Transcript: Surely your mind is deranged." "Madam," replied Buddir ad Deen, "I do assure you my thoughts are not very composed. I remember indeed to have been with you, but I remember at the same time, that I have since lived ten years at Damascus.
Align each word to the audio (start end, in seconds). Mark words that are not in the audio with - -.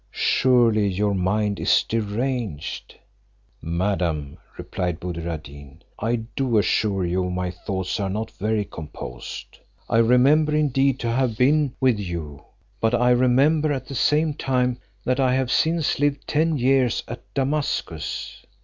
Surely 0.09 0.87
your 0.87 1.13
mind 1.13 1.59
is 1.59 1.83
deranged." 1.83 2.95
"Madam," 3.61 4.39
replied 4.57 4.99
Buddir 4.99 5.27
ad 5.29 5.43
Deen, 5.43 5.83
"I 5.99 6.23
do 6.35 6.57
assure 6.57 7.05
you 7.05 7.29
my 7.29 7.51
thoughts 7.51 7.99
are 7.99 8.09
not 8.09 8.31
very 8.31 8.65
composed. 8.65 9.59
I 9.87 9.99
remember 9.99 10.55
indeed 10.55 10.97
to 11.01 11.11
have 11.11 11.37
been 11.37 11.75
with 11.79 11.99
you, 11.99 12.41
but 12.79 12.95
I 12.95 13.11
remember 13.11 13.71
at 13.71 13.85
the 13.85 13.93
same 13.93 14.33
time, 14.33 14.79
that 15.05 15.19
I 15.19 15.35
have 15.35 15.51
since 15.51 15.99
lived 15.99 16.25
ten 16.27 16.57
years 16.57 17.03
at 17.07 17.21
Damascus. 17.35 18.43